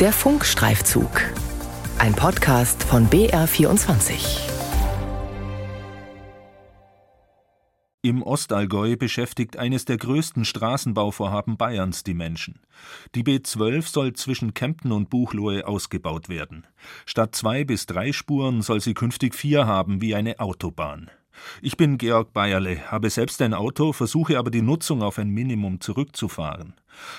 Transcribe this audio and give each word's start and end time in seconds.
Der 0.00 0.12
Funkstreifzug. 0.12 1.10
Ein 1.98 2.14
Podcast 2.14 2.84
von 2.84 3.10
BR24. 3.10 4.48
Im 8.02 8.22
Ostallgäu 8.22 8.94
beschäftigt 8.96 9.56
eines 9.56 9.86
der 9.86 9.96
größten 9.96 10.44
Straßenbauvorhaben 10.44 11.56
Bayerns 11.56 12.04
die 12.04 12.14
Menschen. 12.14 12.60
Die 13.16 13.24
B12 13.24 13.82
soll 13.90 14.12
zwischen 14.12 14.54
Kempten 14.54 14.92
und 14.92 15.10
Buchloe 15.10 15.66
ausgebaut 15.66 16.28
werden. 16.28 16.64
Statt 17.04 17.34
zwei 17.34 17.64
bis 17.64 17.86
drei 17.86 18.12
Spuren 18.12 18.62
soll 18.62 18.80
sie 18.80 18.94
künftig 18.94 19.34
vier 19.34 19.66
haben, 19.66 20.00
wie 20.00 20.14
eine 20.14 20.38
Autobahn. 20.38 21.10
Ich 21.62 21.76
bin 21.76 21.98
Georg 21.98 22.32
Bayerle, 22.32 22.90
habe 22.90 23.10
selbst 23.10 23.40
ein 23.42 23.54
Auto, 23.54 23.92
versuche 23.92 24.38
aber 24.38 24.50
die 24.50 24.62
Nutzung 24.62 25.02
auf 25.02 25.18
ein 25.18 25.30
Minimum 25.30 25.80
zurückzufahren. 25.80 26.74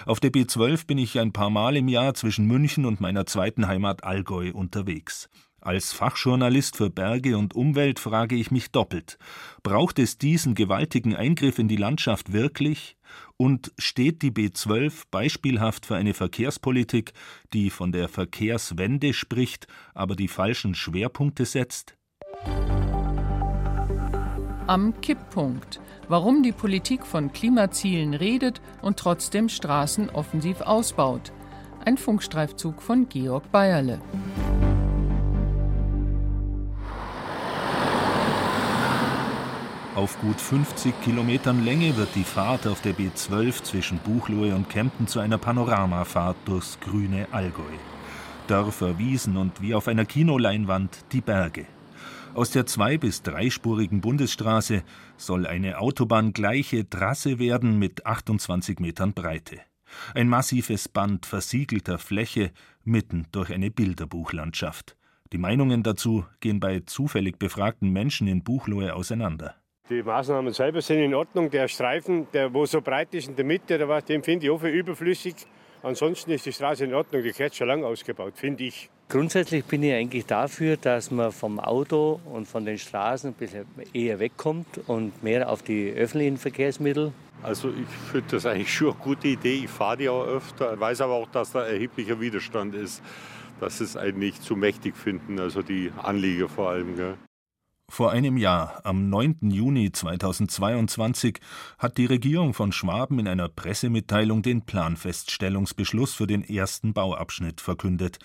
Auf 0.06 0.20
der 0.20 0.32
B12 0.32 0.88
bin 0.88 0.98
ich 0.98 1.20
ein 1.20 1.34
paar 1.34 1.50
Mal 1.50 1.78
im 1.78 1.88
Jahr 1.88 2.14
zwischen 2.14 2.46
München 2.46 2.86
und 2.86 3.02
meiner 3.02 3.26
zweiten 3.26 3.68
Heimat 3.68 4.04
Allgäu 4.04 4.52
unterwegs. 4.54 5.30
Als 5.62 5.92
Fachjournalist 5.92 6.78
für 6.78 6.90
Berge 6.90 7.38
und 7.38 7.54
Umwelt 7.54 8.00
frage 8.00 8.36
ich 8.36 8.50
mich 8.50 8.72
doppelt. 8.72 9.18
Braucht 9.62 10.00
es 10.00 10.18
diesen 10.18 10.56
gewaltigen 10.56 11.16
Eingriff 11.16 11.60
in 11.60 11.68
die 11.68 11.76
Landschaft 11.76 12.32
wirklich? 12.32 12.96
Und 13.36 13.74
steht 13.78 14.22
die 14.22 14.32
B12 14.32 15.04
beispielhaft 15.12 15.86
für 15.86 15.96
eine 15.96 16.14
Verkehrspolitik, 16.14 17.14
die 17.54 17.70
von 17.70 17.92
der 17.92 18.08
Verkehrswende 18.08 19.14
spricht, 19.14 19.68
aber 19.94 20.16
die 20.16 20.28
falschen 20.28 20.76
Schwerpunkte 20.76 21.46
setzt? 21.46 21.98
Am 24.70 25.02
Kipppunkt, 25.02 25.82
warum 26.10 26.44
die 26.44 26.52
Politik 26.52 27.04
von 27.04 27.34
Klimazielen 27.34 28.14
redet 28.14 28.62
und 28.84 28.98
trotzdem 28.98 29.50
Straßen 29.50 30.12
offensiv 30.12 30.62
ausbaut. 30.62 31.32
Ein 31.86 31.98
Funkstreifzug 31.98 32.80
von 32.80 33.10
Georg 33.10 33.52
Bayerle. 33.52 34.00
Auf 39.96 40.22
gut 40.22 40.40
50 40.40 41.02
Kilometern 41.02 41.66
Länge 41.66 41.98
wird 41.98 42.10
die 42.14 42.24
Fahrt 42.24 42.68
auf 42.68 42.82
der 42.82 42.94
B12 42.94 43.64
zwischen 43.64 43.98
Buchloe 43.98 44.54
und 44.54 44.70
Kempten 44.70 45.08
zu 45.08 45.20
einer 45.20 45.40
Panoramafahrt 45.40 46.38
durchs 46.46 46.80
grüne 46.80 47.28
Allgäu. 47.32 47.64
Dörfer, 48.46 49.00
Wiesen 49.00 49.36
und 49.36 49.62
wie 49.62 49.74
auf 49.74 49.88
einer 49.88 50.06
Kinoleinwand 50.06 51.06
die 51.12 51.22
Berge. 51.22 51.66
Aus 52.36 52.52
der 52.52 52.66
zwei- 52.66 52.98
bis 52.98 53.24
dreispurigen 53.24 54.02
Bundesstraße 54.02 54.84
soll 55.18 55.48
eine 55.48 55.80
autobahngleiche 55.80 56.90
Trasse 56.90 57.40
werden 57.40 57.80
mit 57.80 58.06
28 58.06 58.80
Metern 58.80 59.14
Breite. 59.14 59.60
Ein 60.14 60.30
massives 60.30 60.88
Band 60.88 61.26
versiegelter 61.26 61.98
Fläche 61.98 62.52
mitten 62.84 63.26
durch 63.32 63.52
eine 63.52 63.72
Bilderbuchlandschaft. 63.72 64.96
Die 65.34 65.40
Meinungen 65.40 65.84
dazu 65.84 66.26
gehen 66.40 66.60
bei 66.60 66.82
zufällig 66.86 67.40
befragten 67.40 67.90
Menschen 67.92 68.28
in 68.28 68.44
Buchloe 68.44 68.94
auseinander. 68.94 69.56
Die 69.90 70.04
Maßnahmen 70.04 70.54
selber 70.54 70.82
sind 70.82 71.00
in 71.00 71.16
Ordnung. 71.16 71.50
Der 71.50 71.68
Streifen, 71.68 72.28
der 72.32 72.54
wo 72.54 72.66
so 72.68 72.80
breit 72.80 73.14
ist 73.16 73.28
in 73.28 73.36
der 73.36 73.46
Mitte, 73.46 73.78
den 74.08 74.24
finde 74.24 74.46
ich 74.46 74.52
auch 74.52 74.60
für 74.60 74.70
überflüssig. 74.70 75.36
Ansonsten 75.82 76.32
ist 76.32 76.46
die 76.46 76.54
Straße 76.54 76.86
in 76.86 76.94
Ordnung. 76.94 77.24
Die 77.24 77.32
gehört 77.32 77.56
schon 77.56 77.68
lange 77.68 77.88
ausgebaut, 77.88 78.34
finde 78.36 78.66
ich. 78.66 78.90
Grundsätzlich 79.10 79.66
bin 79.66 79.82
ich 79.82 79.92
eigentlich 79.92 80.28
dafür, 80.28 80.78
dass 80.78 81.10
man 81.10 81.32
vom 81.32 81.60
Auto 81.60 82.20
und 82.32 82.48
von 82.48 82.64
den 82.64 82.78
Straßen 82.78 83.32
ein 83.32 83.34
bisschen 83.34 83.66
eher 83.92 84.20
wegkommt 84.20 84.82
und 84.86 85.24
mehr 85.24 85.50
auf 85.50 85.64
die 85.64 85.92
öffentlichen 85.92 86.38
Verkehrsmittel. 86.38 87.12
Also 87.42 87.70
ich 87.70 87.88
finde 88.12 88.28
das 88.30 88.46
eigentlich 88.46 88.72
schon 88.72 88.92
eine 88.92 89.00
gute 89.00 89.30
Idee. 89.30 89.64
Ich 89.64 89.70
fahre 89.70 89.98
die 89.98 90.10
auch 90.10 90.28
öfter, 90.28 90.80
weiß 90.80 91.02
aber 91.02 91.14
auch, 91.14 91.28
dass 91.28 91.52
da 91.54 91.66
erheblicher 91.66 92.20
Widerstand 92.20 92.76
ist. 92.76 93.02
dass 93.60 93.82
es 93.82 93.98
eigentlich 93.98 94.40
zu 94.40 94.56
mächtig 94.56 94.96
finden, 94.96 95.38
also 95.38 95.62
die 95.62 95.92
Anlieger 96.02 96.48
vor 96.48 96.70
allem. 96.70 96.96
Gell. 96.96 97.18
Vor 97.90 98.12
einem 98.12 98.38
Jahr, 98.38 98.80
am 98.86 99.10
9. 99.10 99.50
Juni 99.50 99.92
2022, 99.92 101.40
hat 101.78 101.98
die 101.98 102.06
Regierung 102.06 102.54
von 102.54 102.72
Schwaben 102.72 103.20
in 103.20 103.28
einer 103.28 103.50
Pressemitteilung 103.50 104.44
den 104.44 104.62
Planfeststellungsbeschluss 104.62 106.14
für 106.14 106.26
den 106.26 106.48
ersten 106.48 106.94
Bauabschnitt 106.94 107.60
verkündet 107.60 108.20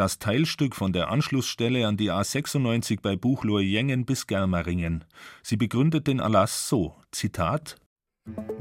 das 0.00 0.18
Teilstück 0.18 0.74
von 0.74 0.94
der 0.94 1.10
Anschlussstelle 1.10 1.86
an 1.86 1.98
die 1.98 2.10
A 2.10 2.24
96 2.24 3.02
bei 3.02 3.16
Buchloe-Jengen 3.16 4.06
bis 4.06 4.26
Germeringen. 4.26 5.04
Sie 5.42 5.58
begründet 5.58 6.06
den 6.06 6.20
Erlass 6.20 6.68
so: 6.70 6.96
Zitat 7.12 7.76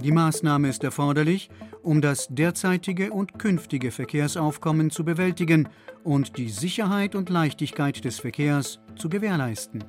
die 0.02 0.12
Maßnahme 0.12 0.70
ist 0.70 0.84
erforderlich, 0.84 1.50
um 1.84 2.02
das 2.02 2.28
derzeitige 2.30 3.12
und 3.12 3.38
künftige 3.38 3.92
Verkehrsaufkommen 3.92 4.90
zu 4.90 5.04
bewältigen 5.04 5.68
und 6.04 6.38
die 6.38 6.50
Sicherheit 6.50 7.14
und 7.16 7.30
Leichtigkeit 7.30 8.04
des 8.04 8.20
Verkehrs 8.20 8.80
zu 8.96 9.10
gewährleisten. 9.10 9.84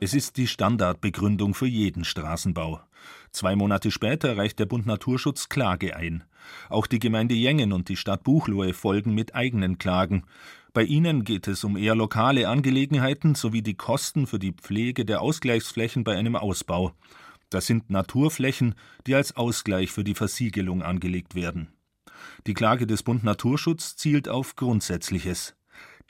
Es 0.00 0.14
ist 0.14 0.36
die 0.36 0.48
Standardbegründung 0.48 1.54
für 1.54 1.68
jeden 1.68 2.04
Straßenbau. 2.04 2.80
Zwei 3.30 3.56
Monate 3.56 3.90
später 3.90 4.36
reicht 4.36 4.58
der 4.58 4.66
Bund 4.66 4.84
Naturschutz 4.84 5.48
Klage 5.48 5.96
ein. 5.96 6.24
Auch 6.68 6.86
die 6.86 6.98
Gemeinde 6.98 7.34
Jengen 7.34 7.72
und 7.72 7.88
die 7.88 7.96
Stadt 7.96 8.24
Buchloe 8.24 8.74
folgen 8.74 9.14
mit 9.14 9.34
eigenen 9.34 9.78
Klagen. 9.78 10.24
Bei 10.74 10.84
ihnen 10.84 11.24
geht 11.24 11.48
es 11.48 11.64
um 11.64 11.76
eher 11.76 11.94
lokale 11.94 12.48
Angelegenheiten 12.48 13.34
sowie 13.34 13.60
die 13.60 13.74
Kosten 13.74 14.26
für 14.26 14.38
die 14.38 14.52
Pflege 14.52 15.04
der 15.04 15.20
Ausgleichsflächen 15.20 16.02
bei 16.02 16.16
einem 16.16 16.34
Ausbau. 16.34 16.92
Das 17.50 17.66
sind 17.66 17.90
Naturflächen, 17.90 18.74
die 19.06 19.14
als 19.14 19.36
Ausgleich 19.36 19.92
für 19.92 20.02
die 20.02 20.14
Versiegelung 20.14 20.82
angelegt 20.82 21.34
werden. 21.34 21.68
Die 22.46 22.54
Klage 22.54 22.86
des 22.86 23.02
Bund 23.02 23.22
Naturschutz 23.22 23.96
zielt 23.96 24.30
auf 24.30 24.56
Grundsätzliches. 24.56 25.54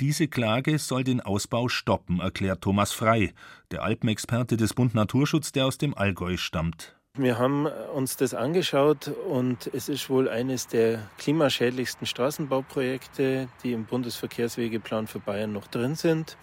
Diese 0.01 0.29
Klage 0.29 0.79
soll 0.79 1.03
den 1.03 1.21
Ausbau 1.21 1.69
stoppen, 1.69 2.21
erklärt 2.21 2.63
Thomas 2.63 2.93
Frei, 2.93 3.35
der 3.73 3.83
Alpenexperte 3.83 4.57
des 4.57 4.75
Bund 4.75 4.95
Naturschutz, 4.95 5.51
der 5.51 5.67
aus 5.67 5.79
dem 5.79 5.95
Allgäu 5.95 6.37
stammt. 6.37 6.97
Wir 7.19 7.39
haben 7.39 7.67
uns 7.67 8.17
das 8.17 8.33
angeschaut 8.33 9.09
und 9.09 9.69
es 9.75 9.91
ist 9.91 10.09
wohl 10.09 10.31
eines 10.31 10.67
der 10.67 11.11
klimaschädlichsten 11.19 12.07
Straßenbauprojekte, 12.07 13.51
die 13.63 13.73
im 13.75 13.85
Bundesverkehrswegeplan 13.85 15.07
für 15.07 15.21
Bayern 15.21 15.53
noch 15.53 15.67
drin 15.67 15.95
sind. 15.95 16.39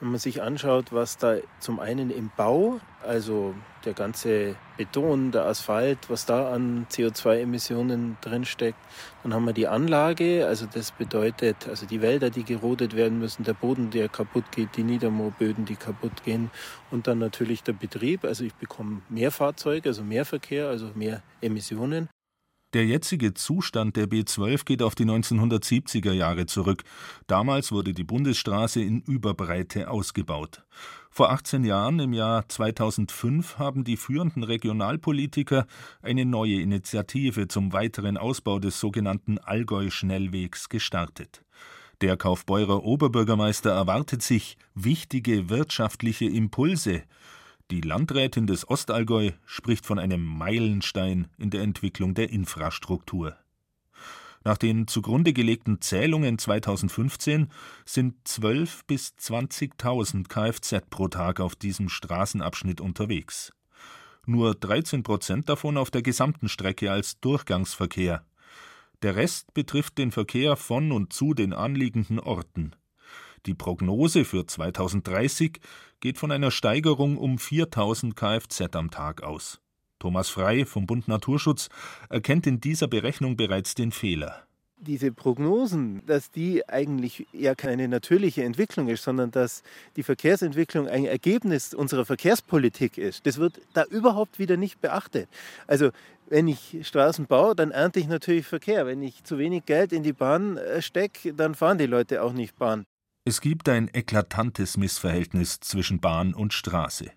Wenn 0.00 0.10
man 0.10 0.18
sich 0.18 0.42
anschaut, 0.42 0.92
was 0.92 1.16
da 1.16 1.36
zum 1.60 1.80
einen 1.80 2.10
im 2.10 2.30
Bau, 2.36 2.80
also 3.02 3.54
der 3.84 3.94
ganze 3.94 4.56
Beton, 4.76 5.30
der 5.30 5.46
Asphalt, 5.46 5.98
was 6.08 6.26
da 6.26 6.52
an 6.52 6.86
CO2-Emissionen 6.90 8.16
drinsteckt, 8.20 8.78
dann 9.22 9.32
haben 9.32 9.46
wir 9.46 9.52
die 9.52 9.68
Anlage, 9.68 10.46
also 10.46 10.66
das 10.66 10.90
bedeutet, 10.90 11.68
also 11.68 11.86
die 11.86 12.02
Wälder, 12.02 12.30
die 12.30 12.44
gerodet 12.44 12.96
werden 12.96 13.18
müssen, 13.18 13.44
der 13.44 13.54
Boden, 13.54 13.90
der 13.90 14.08
kaputt 14.08 14.50
geht, 14.50 14.76
die 14.76 14.82
Niedermoorböden, 14.84 15.64
die 15.64 15.76
kaputt 15.76 16.24
gehen 16.24 16.50
und 16.90 17.06
dann 17.06 17.18
natürlich 17.18 17.62
der 17.62 17.74
Betrieb, 17.74 18.24
also 18.24 18.44
ich 18.44 18.54
bekomme 18.54 19.02
mehr 19.08 19.30
Fahrzeuge, 19.30 19.90
also 19.90 20.02
mehr 20.02 20.24
Verkehr, 20.24 20.68
also 20.68 20.90
mehr 20.94 21.22
Emissionen. 21.40 22.08
Der 22.74 22.84
jetzige 22.84 23.34
Zustand 23.34 23.94
der 23.94 24.08
B12 24.08 24.64
geht 24.64 24.82
auf 24.82 24.96
die 24.96 25.04
1970er 25.04 26.10
Jahre 26.10 26.46
zurück. 26.46 26.82
Damals 27.28 27.70
wurde 27.70 27.94
die 27.94 28.02
Bundesstraße 28.02 28.82
in 28.82 29.00
Überbreite 29.02 29.88
ausgebaut. 29.88 30.64
Vor 31.08 31.30
18 31.30 31.62
Jahren, 31.62 32.00
im 32.00 32.12
Jahr 32.12 32.48
2005, 32.48 33.58
haben 33.58 33.84
die 33.84 33.96
führenden 33.96 34.42
Regionalpolitiker 34.42 35.68
eine 36.02 36.24
neue 36.24 36.60
Initiative 36.60 37.46
zum 37.46 37.72
weiteren 37.72 38.16
Ausbau 38.16 38.58
des 38.58 38.80
sogenannten 38.80 39.38
Allgäu-Schnellwegs 39.38 40.68
gestartet. 40.68 41.44
Der 42.00 42.16
Kaufbeurer 42.16 42.82
Oberbürgermeister 42.82 43.70
erwartet 43.70 44.22
sich 44.22 44.58
wichtige 44.74 45.48
wirtschaftliche 45.48 46.24
Impulse 46.24 47.04
die 47.70 47.80
Landrätin 47.80 48.46
des 48.46 48.68
Ostallgäu 48.68 49.32
spricht 49.46 49.86
von 49.86 49.98
einem 49.98 50.24
Meilenstein 50.24 51.28
in 51.38 51.50
der 51.50 51.62
Entwicklung 51.62 52.14
der 52.14 52.30
Infrastruktur. 52.30 53.36
Nach 54.44 54.58
den 54.58 54.86
zugrunde 54.86 55.32
gelegten 55.32 55.80
Zählungen 55.80 56.38
2015 56.38 57.50
sind 57.86 58.14
12.000 58.28 58.80
bis 58.86 59.14
20.000 59.18 60.28
Kfz 60.28 60.86
pro 60.90 61.08
Tag 61.08 61.40
auf 61.40 61.56
diesem 61.56 61.88
Straßenabschnitt 61.88 62.82
unterwegs. 62.82 63.54
Nur 64.26 64.54
13 64.54 65.02
Prozent 65.02 65.48
davon 65.48 65.78
auf 65.78 65.90
der 65.90 66.02
gesamten 66.02 66.50
Strecke 66.50 66.92
als 66.92 67.18
Durchgangsverkehr. 67.20 68.24
Der 69.02 69.16
Rest 69.16 69.54
betrifft 69.54 69.96
den 69.96 70.12
Verkehr 70.12 70.56
von 70.56 70.92
und 70.92 71.12
zu 71.12 71.32
den 71.32 71.54
anliegenden 71.54 72.20
Orten. 72.20 72.76
Die 73.46 73.54
Prognose 73.54 74.24
für 74.24 74.46
2030 74.46 75.60
geht 76.00 76.16
von 76.16 76.32
einer 76.32 76.50
Steigerung 76.50 77.18
um 77.18 77.38
4000 77.38 78.16
Kfz 78.16 78.74
am 78.74 78.90
Tag 78.90 79.22
aus. 79.22 79.60
Thomas 79.98 80.30
Frei 80.30 80.64
vom 80.64 80.86
Bund 80.86 81.08
Naturschutz 81.08 81.68
erkennt 82.08 82.46
in 82.46 82.60
dieser 82.60 82.88
Berechnung 82.88 83.36
bereits 83.36 83.74
den 83.74 83.92
Fehler. 83.92 84.46
diese 84.76 85.12
Prognosen, 85.12 86.02
dass 86.06 86.30
die 86.30 86.68
eigentlich 86.68 87.26
ja 87.32 87.54
keine 87.54 87.88
natürliche 87.88 88.44
Entwicklung 88.44 88.88
ist, 88.88 89.02
sondern 89.02 89.30
dass 89.30 89.62
die 89.96 90.02
Verkehrsentwicklung 90.02 90.88
ein 90.88 91.06
Ergebnis 91.06 91.72
unserer 91.72 92.04
Verkehrspolitik 92.04 92.98
ist, 92.98 93.24
das 93.24 93.38
wird 93.38 93.60
da 93.72 93.84
überhaupt 93.84 94.38
wieder 94.38 94.58
nicht 94.58 94.80
beachtet. 94.82 95.28
Also 95.66 95.90
wenn 96.28 96.48
ich 96.48 96.78
Straßen 96.82 97.26
baue, 97.26 97.54
dann 97.54 97.70
ernte 97.70 98.00
ich 98.00 98.08
natürlich 98.08 98.46
Verkehr. 98.46 98.86
Wenn 98.86 99.02
ich 99.02 99.24
zu 99.24 99.38
wenig 99.38 99.64
Geld 99.64 99.92
in 99.92 100.02
die 100.02 100.12
Bahn 100.12 100.56
äh, 100.56 100.82
stecke, 100.82 101.32
dann 101.34 101.54
fahren 101.54 101.78
die 101.78 101.86
Leute 101.86 102.22
auch 102.22 102.32
nicht 102.32 102.56
Bahn. 102.58 102.84
Es 103.26 103.40
gibt 103.40 103.70
ein 103.70 103.88
eklatantes 103.90 104.76
Missverhältnis 104.76 105.58
zwischen 105.60 105.98
Bahn 105.98 106.34
und 106.34 106.52
Straße. 106.52 107.10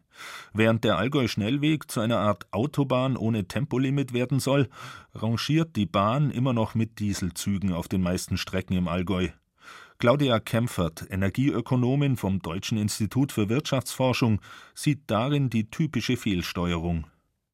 Während 0.54 0.86
der 0.86 0.98
Allgäu-Schnellweg 0.98 1.92
zu 1.92 2.00
einer 2.00 2.20
Art 2.20 2.48
Autobahn 2.52 3.18
ohne 3.18 3.50
Tempolimit 3.50 4.14
werden 4.14 4.40
soll, 4.40 4.70
rangiert 5.14 5.76
die 5.76 5.86
Bahn 5.86 6.32
immer 6.32 6.54
noch 6.54 6.76
mit 6.76 7.00
Dieselzügen 7.00 7.74
auf 7.74 7.90
den 7.90 8.02
meisten 8.02 8.38
Strecken 8.38 8.78
im 8.78 8.88
Allgäu. 8.88 9.28
Claudia 9.98 10.40
Kempfert, 10.40 11.06
Energieökonomin 11.10 12.16
vom 12.16 12.40
Deutschen 12.40 12.78
Institut 12.78 13.34
für 13.34 13.50
Wirtschaftsforschung, 13.50 14.40
sieht 14.76 15.02
darin 15.08 15.50
die 15.50 15.70
typische 15.70 16.16
Fehlsteuerung. 16.16 17.08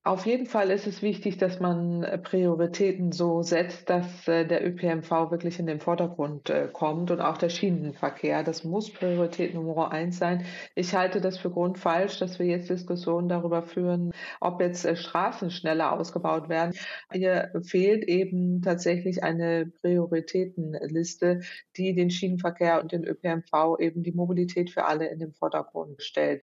Auf 0.06 0.26
jeden 0.26 0.48
Fall 0.48 0.70
ist 0.70 0.86
es 0.86 1.02
wichtig, 1.02 1.38
dass 1.38 1.62
man 1.62 2.04
äh, 2.04 2.18
Prioritäten 2.18 3.14
so 3.14 3.42
setzt, 3.42 3.90
dass 3.90 4.28
äh, 4.28 4.46
der 4.46 4.68
ÖPNV 4.68 5.32
wirklich 5.32 5.60
in 5.60 5.66
den 5.66 5.80
Vordergrund 5.80 6.50
äh, 6.50 6.68
kommt 6.74 7.10
und 7.10 7.22
auch 7.22 7.38
der 7.38 7.48
Schienenverkehr. 7.48 8.44
Das 8.44 8.66
muss 8.66 8.92
Priorität 8.92 9.54
Nummer 9.54 9.94
eins 9.94 10.18
sein. 10.18 10.46
Ich 10.76 10.94
halte 10.94 11.22
das 11.22 11.38
für 11.38 11.52
grundfalsch, 11.52 12.20
dass 12.20 12.38
wir 12.38 12.48
jetzt 12.48 12.70
Diskussionen 12.70 13.30
darüber 13.30 13.64
führen, 13.64 14.12
ob 14.42 14.60
jetzt 14.60 14.86
Straßen 14.86 15.52
schneller 15.52 15.94
ausgebaut 15.94 16.50
werden. 16.50 16.74
Hier 17.10 17.54
fehlt 17.64 18.04
eben 18.04 18.62
tatsächlich 18.62 19.24
eine 19.24 19.68
Prioritätenliste, 19.68 21.44
die 21.78 21.96
den 21.96 22.10
Schienenverkehr 22.10 22.82
und 22.82 22.92
den 22.92 23.06
ÖPNV 23.06 23.80
eben 23.80 24.04
die 24.04 24.12
Mobilität 24.12 24.70
für 24.70 24.84
alle 24.84 25.08
in 25.08 25.20
den 25.20 25.32
Vordergrund 25.32 26.04
stellt. 26.04 26.44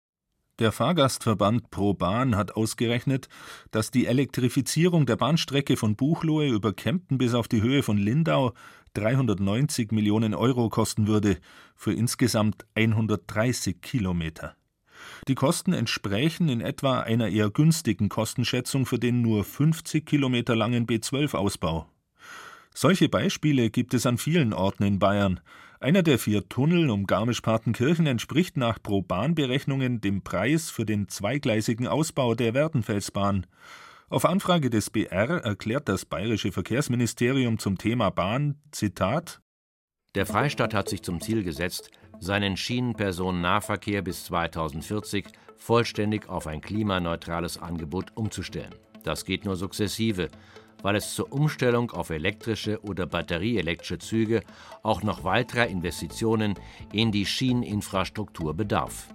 Der 0.60 0.70
Fahrgastverband 0.70 1.70
Pro 1.70 1.94
Bahn 1.94 2.36
hat 2.36 2.54
ausgerechnet, 2.54 3.28
dass 3.72 3.90
die 3.90 4.06
Elektrifizierung 4.06 5.04
der 5.04 5.16
Bahnstrecke 5.16 5.76
von 5.76 5.96
Buchloe 5.96 6.46
über 6.46 6.72
Kempten 6.72 7.18
bis 7.18 7.34
auf 7.34 7.48
die 7.48 7.60
Höhe 7.60 7.82
von 7.82 7.98
Lindau 7.98 8.52
390 8.92 9.90
Millionen 9.90 10.32
Euro 10.32 10.68
kosten 10.68 11.08
würde, 11.08 11.38
für 11.74 11.92
insgesamt 11.92 12.66
130 12.76 13.80
Kilometer. 13.80 14.54
Die 15.26 15.34
Kosten 15.34 15.72
entsprechen 15.72 16.48
in 16.48 16.60
etwa 16.60 17.00
einer 17.00 17.30
eher 17.30 17.50
günstigen 17.50 18.08
Kostenschätzung 18.08 18.86
für 18.86 19.00
den 19.00 19.22
nur 19.22 19.42
50 19.42 20.06
Kilometer 20.06 20.54
langen 20.54 20.86
B12-Ausbau. 20.86 21.88
Solche 22.72 23.08
Beispiele 23.08 23.70
gibt 23.70 23.92
es 23.92 24.06
an 24.06 24.18
vielen 24.18 24.52
Orten 24.52 24.84
in 24.84 25.00
Bayern, 25.00 25.40
einer 25.84 26.02
der 26.02 26.18
vier 26.18 26.48
Tunnel 26.48 26.88
um 26.88 27.06
Garmisch-Partenkirchen 27.06 28.06
entspricht 28.06 28.56
nach 28.56 28.82
Pro-Bahn-Berechnungen 28.82 30.00
dem 30.00 30.22
Preis 30.22 30.70
für 30.70 30.86
den 30.86 31.08
zweigleisigen 31.10 31.86
Ausbau 31.86 32.34
der 32.34 32.54
Werdenfelsbahn. 32.54 33.46
Auf 34.08 34.24
Anfrage 34.24 34.70
des 34.70 34.88
BR 34.88 35.44
erklärt 35.44 35.90
das 35.90 36.06
bayerische 36.06 36.52
Verkehrsministerium 36.52 37.58
zum 37.58 37.76
Thema 37.76 38.08
Bahn, 38.08 38.54
Zitat, 38.70 39.42
Der 40.14 40.24
Freistaat 40.24 40.72
hat 40.72 40.88
sich 40.88 41.02
zum 41.02 41.20
Ziel 41.20 41.44
gesetzt, 41.44 41.90
seinen 42.18 42.56
Schienenpersonennahverkehr 42.56 44.00
bis 44.00 44.24
2040 44.24 45.26
vollständig 45.58 46.30
auf 46.30 46.46
ein 46.46 46.62
klimaneutrales 46.62 47.58
Angebot 47.58 48.06
umzustellen. 48.14 48.74
Das 49.02 49.26
geht 49.26 49.44
nur 49.44 49.56
sukzessive 49.56 50.30
weil 50.84 50.96
es 50.96 51.14
zur 51.14 51.32
Umstellung 51.32 51.90
auf 51.92 52.10
elektrische 52.10 52.80
oder 52.82 53.06
batterieelektrische 53.06 53.98
Züge 53.98 54.42
auch 54.82 55.02
noch 55.02 55.24
weiterer 55.24 55.66
Investitionen 55.66 56.54
in 56.92 57.10
die 57.10 57.24
Schieneninfrastruktur 57.24 58.52
bedarf. 58.54 59.08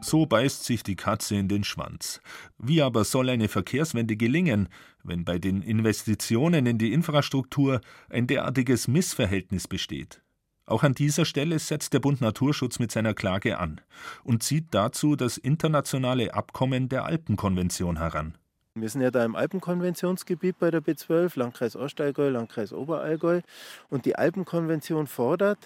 So 0.00 0.24
beißt 0.24 0.64
sich 0.64 0.82
die 0.82 0.96
Katze 0.96 1.36
in 1.36 1.48
den 1.48 1.64
Schwanz. 1.64 2.22
Wie 2.58 2.80
aber 2.80 3.04
soll 3.04 3.28
eine 3.28 3.48
Verkehrswende 3.48 4.16
gelingen, 4.16 4.70
wenn 5.04 5.24
bei 5.24 5.38
den 5.38 5.60
Investitionen 5.60 6.64
in 6.64 6.78
die 6.78 6.94
Infrastruktur 6.94 7.82
ein 8.08 8.26
derartiges 8.26 8.88
Missverhältnis 8.88 9.68
besteht? 9.68 10.22
Auch 10.64 10.82
an 10.82 10.94
dieser 10.94 11.26
Stelle 11.26 11.58
setzt 11.58 11.92
der 11.92 12.00
Bund 12.00 12.22
Naturschutz 12.22 12.78
mit 12.78 12.90
seiner 12.90 13.12
Klage 13.12 13.58
an 13.58 13.82
und 14.24 14.42
zieht 14.42 14.68
dazu 14.70 15.14
das 15.14 15.36
internationale 15.36 16.32
Abkommen 16.32 16.88
der 16.88 17.04
Alpenkonvention 17.04 17.98
heran. 17.98 18.38
Wir 18.74 18.88
sind 18.88 19.02
ja 19.02 19.10
da 19.10 19.22
im 19.22 19.36
Alpenkonventionsgebiet 19.36 20.58
bei 20.58 20.70
der 20.70 20.80
B12, 20.80 21.38
Landkreis 21.38 21.76
Ostallgäu, 21.76 22.30
Landkreis 22.30 22.72
Oberallgäu. 22.72 23.42
Und 23.90 24.06
die 24.06 24.16
Alpenkonvention 24.16 25.06
fordert, 25.06 25.58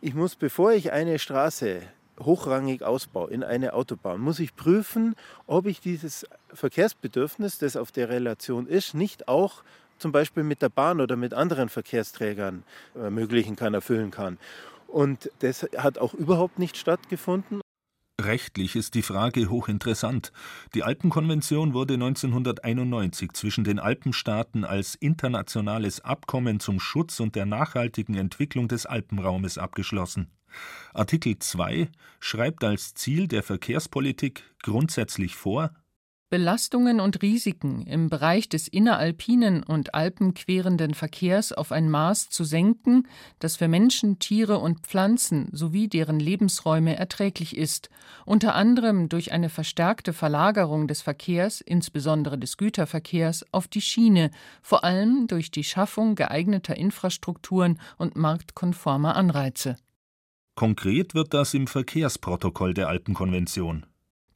ich 0.00 0.14
muss, 0.14 0.34
bevor 0.34 0.72
ich 0.72 0.90
eine 0.90 1.18
Straße 1.18 1.82
hochrangig 2.18 2.82
ausbaue 2.82 3.30
in 3.30 3.44
eine 3.44 3.74
Autobahn, 3.74 4.20
muss 4.20 4.38
ich 4.38 4.56
prüfen, 4.56 5.14
ob 5.46 5.66
ich 5.66 5.82
dieses 5.82 6.26
Verkehrsbedürfnis, 6.54 7.58
das 7.58 7.76
auf 7.76 7.92
der 7.92 8.08
Relation 8.08 8.66
ist, 8.66 8.94
nicht 8.94 9.28
auch 9.28 9.62
zum 9.98 10.12
Beispiel 10.12 10.42
mit 10.42 10.62
der 10.62 10.70
Bahn 10.70 11.02
oder 11.02 11.16
mit 11.16 11.34
anderen 11.34 11.68
Verkehrsträgern 11.68 12.62
ermöglichen 12.94 13.56
kann, 13.56 13.74
erfüllen 13.74 14.10
kann. 14.10 14.38
Und 14.86 15.30
das 15.40 15.68
hat 15.76 15.98
auch 15.98 16.14
überhaupt 16.14 16.58
nicht 16.58 16.78
stattgefunden. 16.78 17.60
Rechtlich 18.28 18.76
ist 18.76 18.94
die 18.94 19.00
Frage 19.00 19.48
hochinteressant. 19.48 20.32
Die 20.74 20.82
Alpenkonvention 20.82 21.72
wurde 21.72 21.94
1991 21.94 23.32
zwischen 23.32 23.64
den 23.64 23.78
Alpenstaaten 23.78 24.66
als 24.66 24.96
internationales 24.96 26.02
Abkommen 26.02 26.60
zum 26.60 26.78
Schutz 26.78 27.20
und 27.20 27.36
der 27.36 27.46
nachhaltigen 27.46 28.14
Entwicklung 28.16 28.68
des 28.68 28.84
Alpenraumes 28.84 29.56
abgeschlossen. 29.56 30.30
Artikel 30.92 31.38
2 31.38 31.88
schreibt 32.20 32.64
als 32.64 32.92
Ziel 32.92 33.28
der 33.28 33.42
Verkehrspolitik 33.42 34.44
grundsätzlich 34.62 35.34
vor, 35.34 35.70
Belastungen 36.30 37.00
und 37.00 37.22
Risiken 37.22 37.86
im 37.86 38.10
Bereich 38.10 38.50
des 38.50 38.68
inneralpinen 38.68 39.62
und 39.62 39.94
alpenquerenden 39.94 40.92
Verkehrs 40.92 41.52
auf 41.54 41.72
ein 41.72 41.88
Maß 41.88 42.28
zu 42.28 42.44
senken, 42.44 43.08
das 43.38 43.56
für 43.56 43.66
Menschen, 43.66 44.18
Tiere 44.18 44.58
und 44.58 44.80
Pflanzen 44.80 45.48
sowie 45.52 45.88
deren 45.88 46.20
Lebensräume 46.20 46.96
erträglich 46.96 47.56
ist, 47.56 47.88
unter 48.26 48.54
anderem 48.54 49.08
durch 49.08 49.32
eine 49.32 49.48
verstärkte 49.48 50.12
Verlagerung 50.12 50.86
des 50.86 51.00
Verkehrs, 51.00 51.62
insbesondere 51.62 52.36
des 52.36 52.58
Güterverkehrs, 52.58 53.46
auf 53.50 53.66
die 53.66 53.80
Schiene, 53.80 54.30
vor 54.60 54.84
allem 54.84 55.28
durch 55.28 55.50
die 55.50 55.64
Schaffung 55.64 56.14
geeigneter 56.14 56.76
Infrastrukturen 56.76 57.80
und 57.96 58.16
marktkonformer 58.16 59.16
Anreize. 59.16 59.76
Konkret 60.56 61.14
wird 61.14 61.32
das 61.32 61.54
im 61.54 61.66
Verkehrsprotokoll 61.66 62.74
der 62.74 62.88
Alpenkonvention. 62.88 63.86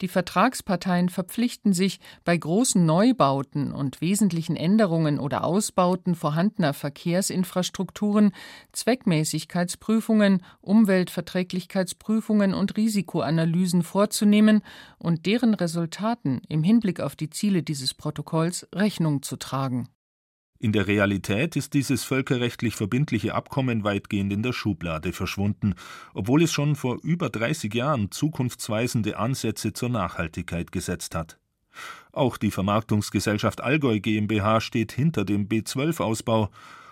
Die 0.01 0.07
Vertragsparteien 0.07 1.09
verpflichten 1.09 1.71
sich, 1.73 1.99
bei 2.25 2.35
großen 2.35 2.85
Neubauten 2.85 3.71
und 3.71 4.01
wesentlichen 4.01 4.55
Änderungen 4.55 5.19
oder 5.19 5.43
Ausbauten 5.43 6.15
vorhandener 6.15 6.73
Verkehrsinfrastrukturen 6.73 8.33
Zweckmäßigkeitsprüfungen, 8.71 10.43
Umweltverträglichkeitsprüfungen 10.61 12.53
und 12.53 12.75
Risikoanalysen 12.75 13.83
vorzunehmen 13.83 14.61
und 14.97 15.25
deren 15.25 15.53
Resultaten 15.53 16.41
im 16.49 16.63
Hinblick 16.63 16.99
auf 16.99 17.15
die 17.15 17.29
Ziele 17.29 17.63
dieses 17.63 17.93
Protokolls 17.93 18.67
Rechnung 18.73 19.21
zu 19.21 19.37
tragen 19.37 19.89
in 20.63 20.71
der 20.71 20.87
Realität 20.87 21.57
ist 21.57 21.73
dieses 21.73 22.05
völkerrechtlich 22.05 22.77
verbindliche 22.77 23.35
Abkommen 23.35 23.83
weitgehend 23.83 24.31
in 24.31 24.43
der 24.43 24.53
Schublade 24.53 25.11
verschwunden, 25.11 25.75
obwohl 26.13 26.41
es 26.41 26.53
schon 26.53 26.77
vor 26.77 26.99
über 27.03 27.29
30 27.29 27.73
Jahren 27.73 28.11
zukunftsweisende 28.11 29.17
Ansätze 29.17 29.73
zur 29.73 29.89
Nachhaltigkeit 29.89 30.71
gesetzt 30.71 31.15
hat. 31.15 31.37
Auch 32.13 32.37
die 32.37 32.49
Vermarktungsgesellschaft 32.49 33.59
Allgäu 33.59 33.99
GmbH 33.99 34.61
steht 34.61 34.93
hinter 34.93 35.25
dem 35.25 35.49
B12-Ausbau, 35.49 36.49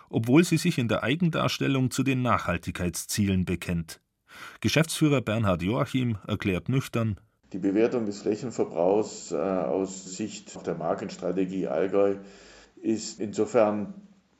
obwohl 0.09 0.43
sie 0.43 0.57
sich 0.57 0.77
in 0.77 0.89
der 0.89 1.03
Eigendarstellung 1.03 1.91
zu 1.91 2.03
den 2.03 2.21
Nachhaltigkeitszielen 2.21 3.45
bekennt. 3.45 4.01
Geschäftsführer 4.59 5.21
Bernhard 5.21 5.61
Joachim 5.61 6.17
erklärt 6.27 6.67
nüchtern, 6.67 7.21
die 7.53 7.59
Bewertung 7.59 8.05
des 8.05 8.21
Flächenverbrauchs 8.21 9.31
äh, 9.31 9.35
aus 9.35 10.15
Sicht 10.15 10.65
der 10.65 10.75
Markenstrategie 10.75 11.67
Allgäu 11.67 12.15
ist 12.81 13.19
insofern 13.19 13.93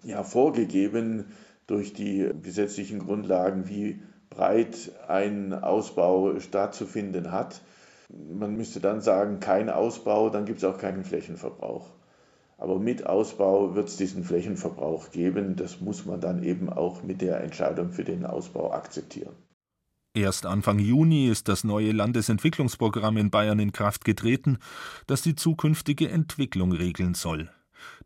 ja, 0.04 0.24
vorgegeben 0.24 1.26
durch 1.68 1.94
die 1.94 2.30
gesetzlichen 2.42 3.00
Grundlagen, 3.00 3.70
wie 3.70 4.02
breit 4.30 4.92
ein 5.08 5.54
Ausbau 5.54 6.40
stattzufinden 6.40 7.32
hat. 7.32 7.62
Man 8.10 8.56
müsste 8.56 8.80
dann 8.80 9.02
sagen, 9.02 9.40
kein 9.40 9.70
Ausbau, 9.70 10.30
dann 10.30 10.46
gibt 10.46 10.60
es 10.60 10.66
auch 10.66 10.78
keinen 10.78 11.04
Flächenverbrauch. 11.04 11.90
Aber 12.58 12.78
mit 12.78 13.08
Ausbau 13.08 13.74
wird 13.74 13.88
es 13.88 13.98
diesen 13.98 14.24
Flächenverbrauch 14.24 15.12
geben. 15.12 15.56
Das 15.56 15.82
muss 15.82 16.06
man 16.06 16.22
dann 16.22 16.44
eben 16.44 16.70
auch 16.70 17.04
mit 17.04 17.22
der 17.22 17.42
Entscheidung 17.42 17.92
für 17.92 18.04
den 18.04 18.26
Ausbau 18.26 18.72
akzeptieren. 18.72 19.34
Erst 20.14 20.46
Anfang 20.46 20.78
Juni 20.78 21.28
ist 21.28 21.48
das 21.48 21.64
neue 21.64 21.94
Landesentwicklungsprogramm 21.94 23.16
in 23.16 23.32
Bayern 23.32 23.60
in 23.60 23.72
Kraft 23.72 24.04
getreten, 24.04 24.58
das 25.08 25.22
die 25.22 25.36
zukünftige 25.36 26.10
Entwicklung 26.10 26.74
regeln 26.74 27.14
soll. 27.14 27.50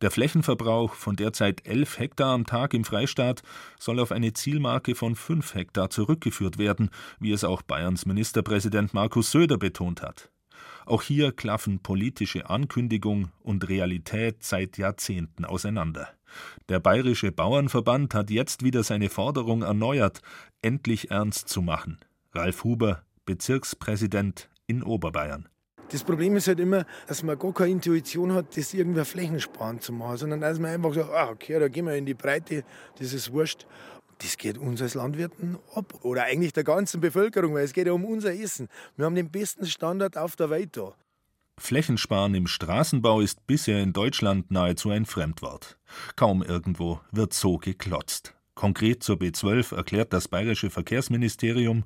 Der 0.01 0.11
Flächenverbrauch 0.11 0.93
von 0.93 1.15
derzeit 1.15 1.65
11 1.65 1.99
Hektar 1.99 2.33
am 2.33 2.45
Tag 2.45 2.73
im 2.73 2.83
Freistaat 2.83 3.41
soll 3.79 3.99
auf 3.99 4.11
eine 4.11 4.33
Zielmarke 4.33 4.95
von 4.95 5.15
5 5.15 5.55
Hektar 5.55 5.89
zurückgeführt 5.89 6.57
werden, 6.57 6.89
wie 7.19 7.31
es 7.31 7.43
auch 7.43 7.61
Bayerns 7.61 8.05
Ministerpräsident 8.05 8.93
Markus 8.93 9.31
Söder 9.31 9.57
betont 9.57 10.01
hat. 10.01 10.29
Auch 10.85 11.01
hier 11.01 11.31
klaffen 11.31 11.79
politische 11.79 12.49
Ankündigung 12.49 13.31
und 13.41 13.67
Realität 13.67 14.43
seit 14.43 14.77
Jahrzehnten 14.77 15.45
auseinander. 15.45 16.09
Der 16.69 16.79
Bayerische 16.79 17.31
Bauernverband 17.31 18.13
hat 18.13 18.29
jetzt 18.29 18.63
wieder 18.63 18.83
seine 18.83 19.09
Forderung 19.09 19.63
erneuert, 19.63 20.21
endlich 20.61 21.11
ernst 21.11 21.49
zu 21.49 21.61
machen. 21.61 21.99
Ralf 22.33 22.63
Huber, 22.63 23.03
Bezirkspräsident 23.25 24.49
in 24.67 24.83
Oberbayern. 24.83 25.47
Das 25.95 26.03
Problem 26.03 26.35
ist 26.35 26.49
halt 26.49 26.59
immer, 26.59 26.85
dass 27.07 27.23
man 27.23 27.39
gar 27.39 27.53
keine 27.53 27.71
Intuition 27.71 28.33
hat, 28.33 28.57
das 28.57 28.73
irgendwie 28.73 29.05
flächensparend 29.05 29.81
zu 29.81 29.93
machen, 29.93 30.17
sondern 30.17 30.41
dass 30.41 30.59
man 30.59 30.71
einfach 30.71 30.93
sagt, 30.93 31.09
ah, 31.09 31.29
okay, 31.29 31.57
da 31.57 31.69
gehen 31.69 31.85
wir 31.85 31.95
in 31.95 32.05
die 32.05 32.13
Breite, 32.13 32.65
das 32.99 33.13
ist 33.13 33.31
wurscht. 33.31 33.65
Das 34.17 34.35
geht 34.35 34.57
uns 34.57 34.81
als 34.81 34.93
Landwirten 34.93 35.57
ab. 35.73 35.93
Oder 36.01 36.25
eigentlich 36.25 36.51
der 36.51 36.65
ganzen 36.65 36.99
Bevölkerung, 36.99 37.53
weil 37.53 37.63
es 37.63 37.71
geht 37.71 37.87
ja 37.87 37.93
um 37.93 38.03
unser 38.03 38.33
Essen. 38.33 38.67
Wir 38.97 39.05
haben 39.05 39.15
den 39.15 39.31
besten 39.31 39.67
Standard 39.67 40.17
auf 40.17 40.35
der 40.35 40.49
Welt 40.49 40.75
da. 40.75 40.95
Flächensparen 41.57 42.35
im 42.35 42.47
Straßenbau 42.47 43.21
ist 43.21 43.47
bisher 43.47 43.81
in 43.81 43.93
Deutschland 43.93 44.51
nahezu 44.51 44.89
ein 44.89 45.05
Fremdwort. 45.05 45.77
Kaum 46.17 46.43
irgendwo 46.43 46.99
wird 47.13 47.33
so 47.33 47.57
geklotzt. 47.57 48.35
Konkret 48.53 49.01
zur 49.01 49.15
B12 49.15 49.73
erklärt 49.73 50.11
das 50.11 50.27
bayerische 50.27 50.69
Verkehrsministerium 50.69 51.85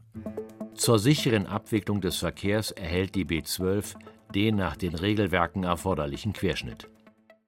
Zur 0.75 0.99
sicheren 0.99 1.45
Abwicklung 1.45 2.01
des 2.01 2.17
Verkehrs 2.17 2.71
erhält 2.71 3.15
die 3.15 3.25
B12 3.25 3.95
den 4.33 4.55
nach 4.55 4.77
den 4.77 4.95
Regelwerken 4.95 5.63
erforderlichen 5.63 6.33
Querschnitt. 6.33 6.87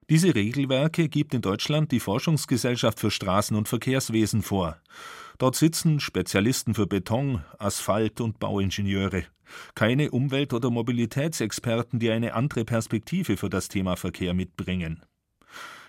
Diese 0.10 0.36
Regelwerke 0.36 1.08
gibt 1.08 1.34
in 1.34 1.42
Deutschland 1.42 1.92
die 1.92 2.00
Forschungsgesellschaft 2.00 3.00
für 3.00 3.12
Straßen- 3.12 3.56
und 3.56 3.70
Verkehrswesen 3.70 4.42
vor. 4.42 4.78
Dort 5.38 5.56
sitzen 5.56 6.00
Spezialisten 6.00 6.74
für 6.74 6.86
Beton, 6.86 7.44
Asphalt 7.58 8.20
und 8.20 8.40
Bauingenieure. 8.40 9.24
Keine 9.74 10.12
Umwelt- 10.12 10.54
oder 10.54 10.70
Mobilitätsexperten, 10.70 12.00
die 12.00 12.12
eine 12.12 12.34
andere 12.34 12.66
Perspektive 12.66 13.38
für 13.38 13.50
das 13.50 13.68
Thema 13.68 13.96
Verkehr 13.96 14.34
mitbringen. 14.34 15.02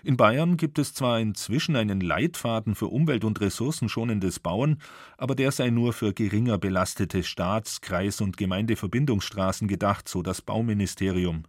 In 0.05 0.17
Bayern 0.17 0.57
gibt 0.57 0.79
es 0.79 0.93
zwar 0.93 1.21
inzwischen 1.21 1.77
einen 1.77 2.01
Leitfaden 2.01 2.75
für 2.75 2.87
umwelt- 2.87 3.23
und 3.23 3.39
ressourcenschonendes 3.39 4.39
Bauen, 4.39 4.81
aber 5.17 5.33
der 5.33 5.53
sei 5.53 5.69
nur 5.69 5.93
für 5.93 6.13
geringer 6.13 6.57
belastete 6.57 7.23
Staats-, 7.23 7.79
Kreis- 7.79 8.19
und 8.19 8.35
Gemeindeverbindungsstraßen 8.35 9.69
gedacht, 9.69 10.09
so 10.09 10.21
das 10.21 10.41
Bauministerium. 10.41 11.43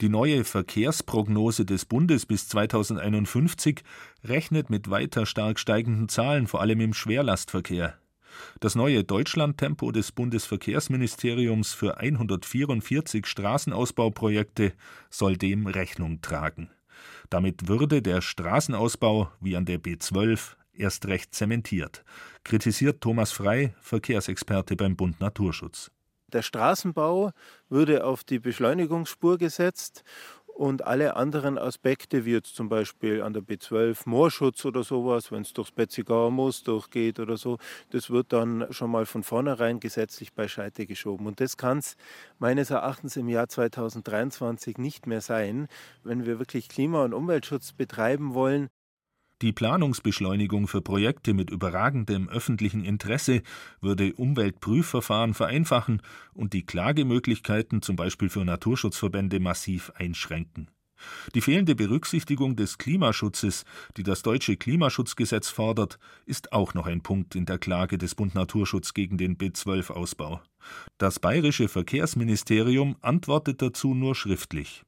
Die 0.00 0.08
neue 0.08 0.44
Verkehrsprognose 0.44 1.64
des 1.64 1.84
Bundes 1.84 2.24
bis 2.24 2.46
2051 2.46 3.82
rechnet 4.22 4.70
mit 4.70 4.88
weiter 4.88 5.26
stark 5.26 5.58
steigenden 5.58 6.08
Zahlen, 6.08 6.46
vor 6.46 6.60
allem 6.60 6.80
im 6.80 6.94
Schwerlastverkehr. 6.94 7.98
Das 8.60 8.76
neue 8.76 9.02
Deutschlandtempo 9.02 9.90
des 9.90 10.12
Bundesverkehrsministeriums 10.12 11.74
für 11.74 11.98
144 11.98 13.26
Straßenausbauprojekte 13.26 14.72
soll 15.10 15.36
dem 15.36 15.66
Rechnung 15.66 16.20
tragen. 16.22 16.70
Damit 17.30 17.68
würde 17.68 18.02
der 18.02 18.20
Straßenausbau 18.20 19.30
wie 19.40 19.56
an 19.56 19.64
der 19.64 19.80
B12 19.80 20.56
erst 20.72 21.06
recht 21.06 21.34
zementiert, 21.34 22.04
kritisiert 22.44 23.00
Thomas 23.00 23.32
Frei, 23.32 23.74
Verkehrsexperte 23.80 24.76
beim 24.76 24.96
Bund 24.96 25.20
Naturschutz. 25.20 25.90
Der 26.32 26.42
Straßenbau 26.42 27.32
würde 27.68 28.04
auf 28.04 28.24
die 28.24 28.38
Beschleunigungsspur 28.38 29.36
gesetzt 29.36 30.02
und 30.54 30.86
alle 30.86 31.16
anderen 31.16 31.58
Aspekte, 31.58 32.24
wie 32.24 32.32
jetzt 32.32 32.54
zum 32.54 32.68
Beispiel 32.68 33.22
an 33.22 33.32
der 33.32 33.42
B12 33.42 34.02
Moorschutz 34.04 34.64
oder 34.64 34.84
sowas, 34.84 35.32
wenn 35.32 35.42
es 35.42 35.52
durchs 35.52 35.72
Betzigauer 35.72 36.30
Moos 36.30 36.62
durchgeht 36.62 37.18
oder 37.18 37.36
so, 37.36 37.58
das 37.90 38.10
wird 38.10 38.32
dann 38.32 38.66
schon 38.70 38.90
mal 38.90 39.06
von 39.06 39.22
vornherein 39.22 39.80
gesetzlich 39.80 40.32
beiseite 40.34 40.86
geschoben. 40.86 41.26
Und 41.26 41.40
das 41.40 41.56
kann 41.56 41.78
es 41.78 41.96
meines 42.38 42.70
Erachtens 42.70 43.16
im 43.16 43.28
Jahr 43.28 43.48
2023 43.48 44.78
nicht 44.78 45.06
mehr 45.06 45.20
sein, 45.20 45.68
wenn 46.04 46.26
wir 46.26 46.38
wirklich 46.38 46.68
Klima- 46.68 47.04
und 47.04 47.14
Umweltschutz 47.14 47.72
betreiben 47.72 48.34
wollen. 48.34 48.68
Die 49.42 49.52
Planungsbeschleunigung 49.52 50.68
für 50.68 50.82
Projekte 50.82 51.34
mit 51.34 51.50
überragendem 51.50 52.28
öffentlichen 52.28 52.84
Interesse 52.84 53.42
würde 53.80 54.12
Umweltprüfverfahren 54.14 55.34
vereinfachen 55.34 56.00
und 56.32 56.52
die 56.52 56.64
Klagemöglichkeiten 56.64 57.82
zum 57.82 57.96
Beispiel 57.96 58.28
für 58.28 58.44
Naturschutzverbände 58.44 59.40
massiv 59.40 59.90
einschränken. 59.96 60.68
Die 61.34 61.40
fehlende 61.40 61.74
Berücksichtigung 61.74 62.54
des 62.54 62.78
Klimaschutzes, 62.78 63.64
die 63.96 64.04
das 64.04 64.22
deutsche 64.22 64.56
Klimaschutzgesetz 64.56 65.48
fordert, 65.48 65.98
ist 66.24 66.52
auch 66.52 66.74
noch 66.74 66.86
ein 66.86 67.02
Punkt 67.02 67.34
in 67.34 67.44
der 67.44 67.58
Klage 67.58 67.98
des 67.98 68.14
Bund 68.14 68.36
Naturschutz 68.36 68.94
gegen 68.94 69.18
den 69.18 69.36
B12-Ausbau. 69.36 70.40
Das 70.98 71.18
bayerische 71.18 71.66
Verkehrsministerium 71.66 72.94
antwortet 73.00 73.60
dazu 73.60 73.92
nur 73.92 74.14
schriftlich. 74.14 74.84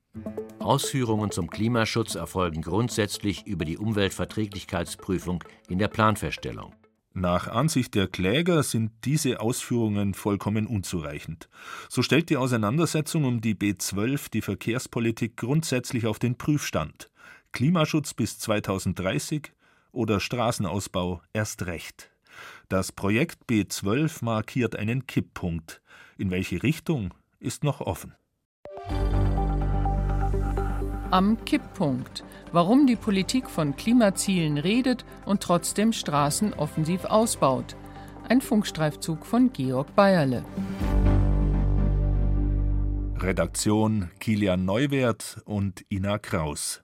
Ausführungen 0.58 1.30
zum 1.30 1.50
Klimaschutz 1.50 2.14
erfolgen 2.14 2.62
grundsätzlich 2.62 3.46
über 3.46 3.64
die 3.64 3.76
Umweltverträglichkeitsprüfung 3.76 5.44
in 5.68 5.78
der 5.78 5.88
Planfeststellung. 5.88 6.74
Nach 7.12 7.46
Ansicht 7.48 7.94
der 7.94 8.08
Kläger 8.08 8.62
sind 8.62 8.90
diese 9.04 9.40
Ausführungen 9.40 10.14
vollkommen 10.14 10.66
unzureichend. 10.66 11.48
So 11.88 12.02
stellt 12.02 12.28
die 12.30 12.36
Auseinandersetzung 12.36 13.24
um 13.24 13.40
die 13.40 13.54
B12 13.54 14.30
die 14.30 14.42
Verkehrspolitik 14.42 15.36
grundsätzlich 15.36 16.06
auf 16.06 16.18
den 16.18 16.36
Prüfstand. 16.36 17.10
Klimaschutz 17.52 18.14
bis 18.14 18.38
2030 18.40 19.52
oder 19.92 20.18
Straßenausbau 20.18 21.22
erst 21.32 21.66
recht. 21.66 22.10
Das 22.68 22.90
Projekt 22.90 23.44
B12 23.48 24.24
markiert 24.24 24.74
einen 24.74 25.06
Kipppunkt. 25.06 25.82
In 26.18 26.32
welche 26.32 26.64
Richtung 26.64 27.14
ist 27.38 27.62
noch 27.62 27.80
offen 27.80 28.14
am 31.14 31.44
Kipppunkt, 31.44 32.24
warum 32.50 32.88
die 32.88 32.96
Politik 32.96 33.48
von 33.48 33.76
Klimazielen 33.76 34.58
redet 34.58 35.04
und 35.24 35.40
trotzdem 35.44 35.92
Straßen 35.92 36.54
offensiv 36.54 37.04
ausbaut. 37.04 37.76
Ein 38.28 38.40
Funkstreifzug 38.40 39.24
von 39.24 39.52
Georg 39.52 39.94
Bayerle. 39.94 40.44
Redaktion 43.16 44.10
Kilian 44.18 44.64
Neuwert 44.64 45.40
und 45.44 45.84
Ina 45.88 46.18
Kraus. 46.18 46.83